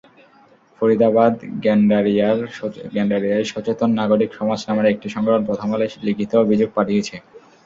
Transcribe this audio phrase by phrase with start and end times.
[0.81, 7.15] ফরিদাবাদ-গেন্ডারিয়ায় সচেতন নাগরিক সমাজ নামের একটি সংগঠন প্রথম আলোয় লিখিত অভিযোগ পাঠিয়েছে।